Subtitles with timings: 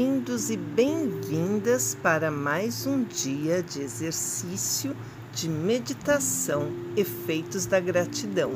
[0.00, 4.96] Bem-vindos e bem-vindas para mais um dia de exercício
[5.34, 8.50] de meditação, efeitos da gratidão.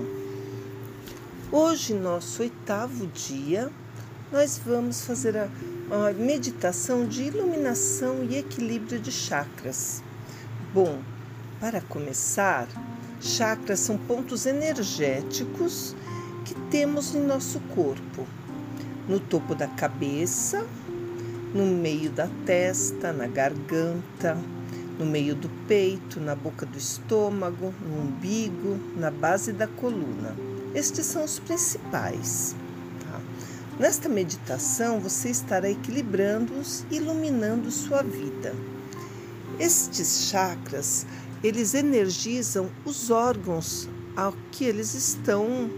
[1.53, 3.71] Hoje, nosso oitavo dia,
[4.33, 5.51] nós vamos fazer a,
[5.91, 10.03] a meditação de iluminação e equilíbrio de chakras.
[10.73, 11.03] Bom,
[11.61, 12.67] para começar,
[13.21, 15.95] chakras são pontos energéticos
[16.43, 18.27] que temos em nosso corpo
[19.09, 20.67] no topo da cabeça,
[21.55, 24.37] no meio da testa, na garganta,
[24.99, 30.37] no meio do peito, na boca do estômago, no umbigo, na base da coluna.
[30.75, 32.57] Estes são os principais.
[33.01, 33.21] Tá?
[33.79, 38.53] Nesta meditação, você estará equilibrando-os, iluminando sua vida.
[39.59, 41.07] Estes chakras,
[41.43, 45.71] eles energizam os órgãos ao que eles estão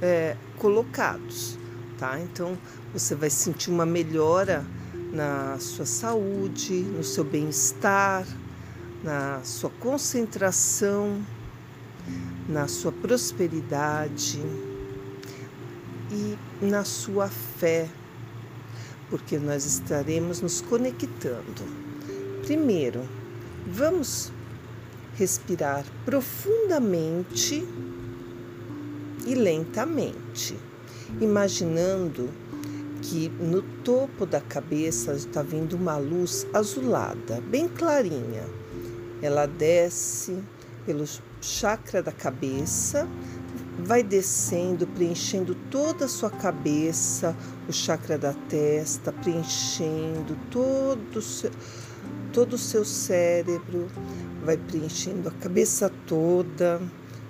[0.00, 1.58] é, colocados
[2.02, 2.18] tá?
[2.18, 2.58] Então
[2.92, 4.66] você vai sentir uma melhora
[5.12, 8.26] na sua saúde, no seu bem-estar,
[9.04, 11.20] na sua concentração,
[12.48, 14.40] na sua prosperidade
[16.10, 17.88] e na sua fé,
[19.10, 21.62] porque nós estaremos nos conectando.
[22.46, 23.06] Primeiro,
[23.66, 24.32] vamos
[25.14, 27.66] respirar profundamente
[29.26, 30.56] e lentamente
[31.20, 32.30] imaginando
[33.02, 38.44] que no topo da cabeça está vindo uma luz azulada, bem clarinha.
[39.20, 40.38] Ela desce
[40.86, 41.04] pelo
[41.40, 43.08] chakra da cabeça,
[43.80, 47.36] vai descendo, preenchendo toda a sua cabeça,
[47.68, 51.50] o chakra da testa, preenchendo todo o seu,
[52.32, 53.88] todo o seu cérebro,
[54.44, 56.80] vai preenchendo a cabeça toda,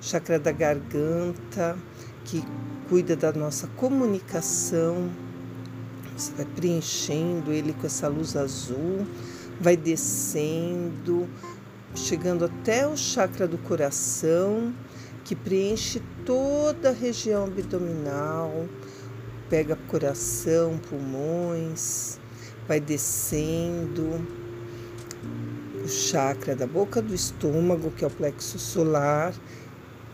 [0.00, 1.76] chakra da garganta,
[2.24, 2.44] que
[2.88, 5.10] cuida da nossa comunicação.
[6.22, 9.04] Você vai preenchendo ele com essa luz azul,
[9.60, 11.28] vai descendo,
[11.96, 14.72] chegando até o chakra do coração,
[15.24, 18.68] que preenche toda a região abdominal,
[19.50, 22.20] pega coração, pulmões,
[22.68, 24.24] vai descendo
[25.84, 29.34] o chakra da boca do estômago, que é o plexo solar,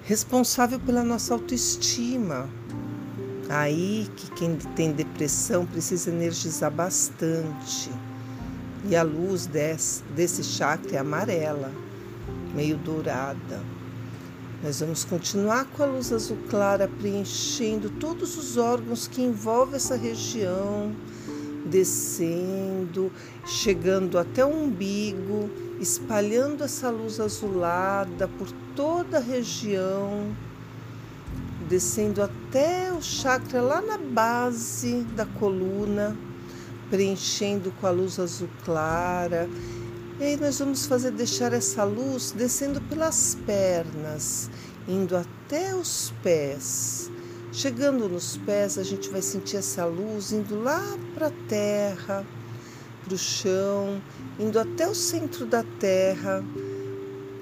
[0.04, 2.48] responsável pela nossa autoestima.
[3.48, 7.90] Aí que quem tem depressão precisa energizar bastante.
[8.88, 11.72] E a luz desse, desse chakra é amarela,
[12.54, 13.60] meio dourada.
[14.62, 19.96] Nós vamos continuar com a luz azul clara preenchendo todos os órgãos que envolvem essa
[19.96, 20.92] região,
[21.66, 23.10] descendo,
[23.46, 25.48] chegando até o umbigo
[25.80, 30.34] espalhando essa luz azulada por toda a região,
[31.68, 32.37] descendo até
[32.96, 36.16] o chakra lá na base da coluna,
[36.88, 39.48] preenchendo com a luz azul clara.
[40.18, 44.50] E aí nós vamos fazer deixar essa luz descendo pelas pernas,
[44.88, 47.10] indo até os pés.
[47.52, 50.82] Chegando nos pés, a gente vai sentir essa luz indo lá
[51.14, 52.24] para a terra
[53.08, 54.02] para o chão,
[54.38, 56.44] indo até o centro da terra,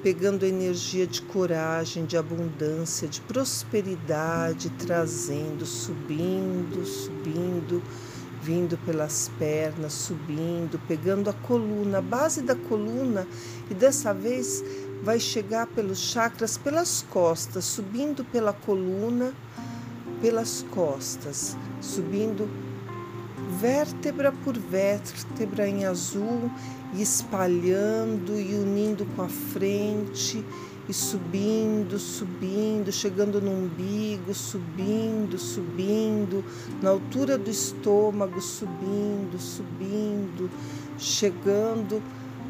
[0.06, 7.82] pegando energia de coragem, de abundância, de prosperidade, trazendo, subindo, subindo,
[8.40, 13.26] vindo pelas pernas, subindo, pegando a coluna, a base da coluna,
[13.68, 14.62] e dessa vez
[15.02, 19.34] vai chegar pelos chakras, pelas costas, subindo pela coluna,
[20.22, 22.48] pelas costas, subindo
[23.60, 26.50] vértebra por vértebra em azul
[26.94, 30.44] e espalhando e unindo com a frente
[30.88, 36.44] e subindo, subindo, chegando no umbigo, subindo, subindo,
[36.80, 40.50] na altura do estômago, subindo, subindo,
[40.98, 42.00] chegando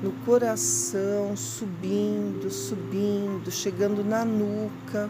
[0.03, 5.09] no coração, subindo, subindo, chegando na nuca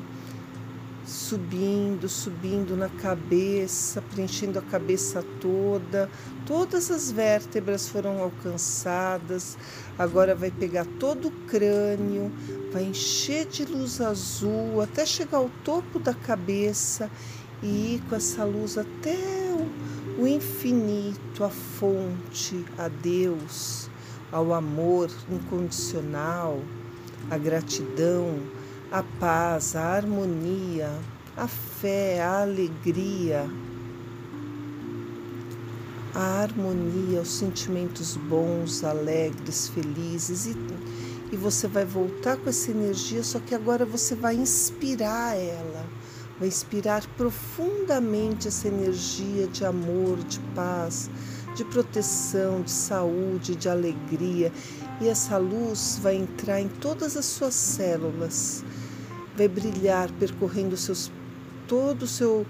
[1.07, 6.11] subindo, subindo na cabeça, preenchendo a cabeça toda.
[6.45, 9.57] Todas as vértebras foram alcançadas.
[9.99, 12.31] Agora vai pegar todo o crânio,
[12.73, 17.11] vai encher de luz azul até chegar ao topo da cabeça
[17.63, 19.17] e ir com essa luz até
[20.19, 23.89] o, infinito, a fonte, a Deus,
[24.33, 26.61] ao amor incondicional,
[27.31, 28.56] a gratidão
[28.91, 30.91] a paz, a harmonia,
[31.37, 33.49] a fé, a alegria,
[36.15, 40.47] a harmonia, os sentimentos bons, alegres, felizes.
[40.47, 40.57] E,
[41.33, 45.85] e você vai voltar com essa energia, só que agora você vai inspirar ela,
[46.39, 51.11] vai inspirar profundamente essa energia de amor, de paz,
[51.55, 54.53] de proteção, de saúde, de alegria.
[55.01, 58.65] E essa luz vai entrar em todas as suas células,
[59.37, 61.11] vai brilhar percorrendo seus,
[61.69, 62.47] todo o seu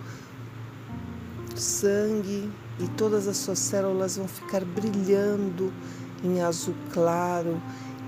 [1.55, 5.73] sangue e todas as suas células vão ficar brilhando
[6.23, 7.61] em azul claro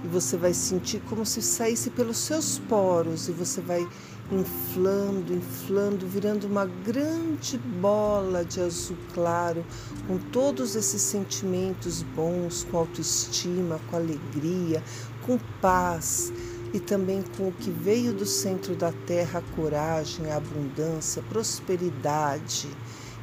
[0.05, 3.87] e você vai sentir como se saísse pelos seus poros e você vai
[4.31, 9.65] inflando, inflando, virando uma grande bola de azul claro,
[10.07, 14.83] com todos esses sentimentos bons, com autoestima, com alegria,
[15.25, 16.31] com paz
[16.73, 21.29] e também com o que veio do centro da terra, a coragem, a abundância, a
[21.29, 22.69] prosperidade,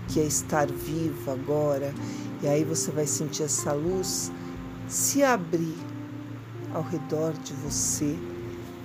[0.08, 1.94] que é estar viva agora.
[2.42, 4.32] E aí você vai sentir essa luz
[4.88, 5.78] se abrir
[6.74, 8.18] ao redor de você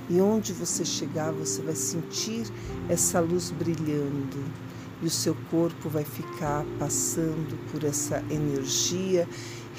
[0.09, 2.47] e onde você chegar, você vai sentir
[2.89, 4.45] essa luz brilhando
[5.03, 9.27] e o seu corpo vai ficar passando por essa energia,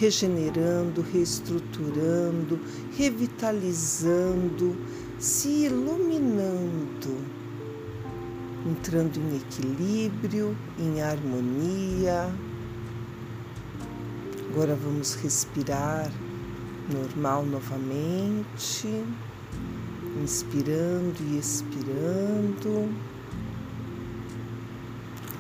[0.01, 2.59] regenerando, reestruturando,
[2.97, 4.75] revitalizando,
[5.19, 7.23] se iluminando,
[8.65, 12.33] entrando em equilíbrio, em harmonia.
[14.49, 16.11] Agora vamos respirar
[16.91, 19.05] normal novamente
[20.19, 22.89] inspirando e expirando.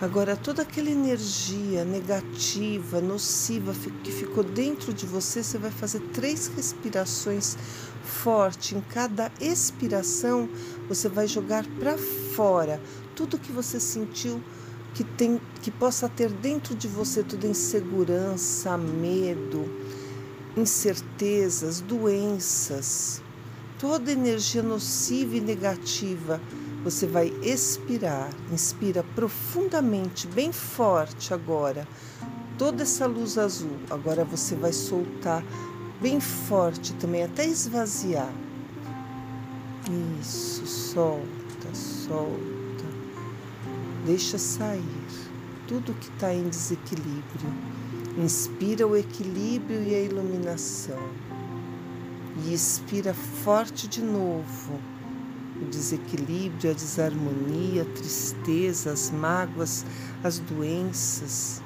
[0.01, 3.71] Agora, toda aquela energia negativa, nociva
[4.03, 7.55] que ficou dentro de você, você vai fazer três respirações
[8.03, 8.75] fortes.
[8.75, 10.49] Em cada expiração,
[10.89, 11.99] você vai jogar para
[12.35, 12.81] fora
[13.15, 14.41] tudo que você sentiu
[14.95, 19.69] que, tem, que possa ter dentro de você, toda insegurança, medo,
[20.57, 23.21] incertezas, doenças
[23.81, 26.39] toda energia nociva e negativa,
[26.83, 28.29] você vai expirar.
[28.51, 31.87] Inspira profundamente, bem forte agora.
[32.57, 33.77] Toda essa luz azul.
[33.89, 35.43] Agora você vai soltar
[36.01, 38.31] bem forte também, até esvaziar.
[40.19, 42.85] Isso, solta, solta.
[44.05, 45.31] Deixa sair
[45.67, 47.53] tudo que está em desequilíbrio.
[48.17, 50.99] Inspira o equilíbrio e a iluminação
[52.43, 54.90] e expira forte de novo
[55.61, 59.85] o desequilíbrio, a desarmonia, a tristeza, as mágoas,
[60.23, 61.61] as doenças.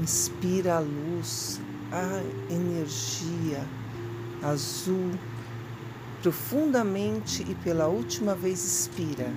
[0.00, 1.60] Inspira a luz,
[1.92, 3.64] a energia
[4.42, 5.10] azul
[6.22, 9.32] profundamente e pela última vez expira,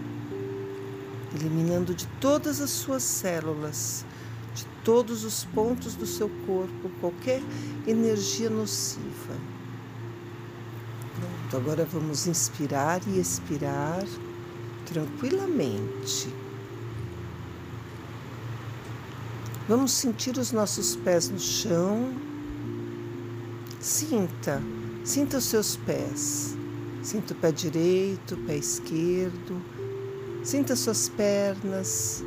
[1.35, 4.05] eliminando de todas as suas células,
[4.55, 7.41] de todos os pontos do seu corpo, qualquer
[7.85, 9.58] energia nociva.
[11.49, 14.05] Pronto, agora vamos inspirar e expirar
[14.85, 16.31] tranquilamente.
[19.67, 22.13] Vamos sentir os nossos pés no chão.
[23.79, 24.61] Sinta,
[25.03, 26.55] sinta os seus pés.
[27.01, 29.59] Sinta o pé direito, o pé esquerdo.
[30.43, 32.23] Sinta suas pernas.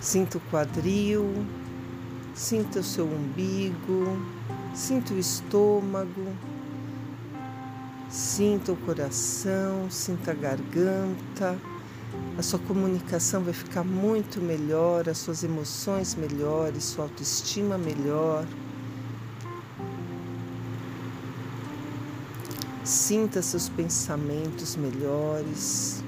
[0.00, 1.46] Sinta o quadril.
[2.34, 4.16] Sinta o seu umbigo
[4.74, 6.32] Sinta o estômago,
[8.08, 11.58] sinta o coração, sinta a garganta.
[12.38, 18.46] A sua comunicação vai ficar muito melhor, as suas emoções melhores, sua autoestima melhor.
[22.84, 26.02] Sinta seus pensamentos melhores,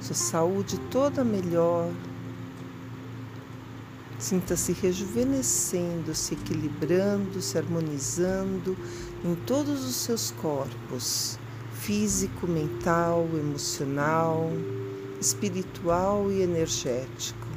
[0.00, 1.90] sua saúde toda melhor.
[4.20, 8.76] Sinta-se rejuvenescendo, se equilibrando, se harmonizando
[9.24, 11.38] em todos os seus corpos
[11.72, 14.52] físico, mental, emocional,
[15.18, 17.48] espiritual e energético.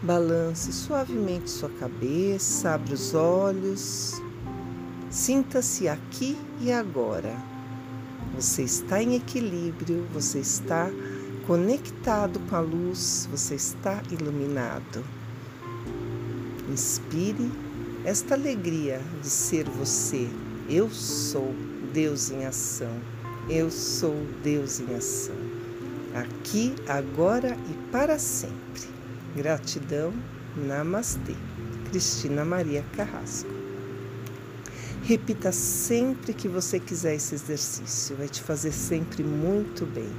[0.00, 4.22] Balance suavemente sua cabeça, abra os olhos.
[5.10, 7.36] Sinta-se aqui e agora.
[8.36, 10.88] Você está em equilíbrio, você está
[11.50, 15.04] conectado com a luz, você está iluminado.
[16.70, 17.50] Inspire
[18.04, 20.28] esta alegria de ser você.
[20.68, 21.52] Eu sou
[21.92, 22.96] Deus em ação.
[23.48, 24.14] Eu sou
[24.44, 25.34] Deus em ação.
[26.14, 28.82] Aqui, agora e para sempre.
[29.34, 30.14] Gratidão.
[30.56, 31.34] Namastê.
[31.90, 33.50] Cristina Maria Carrasco.
[35.02, 40.12] Repita sempre que você quiser esse exercício, vai te fazer sempre muito bem.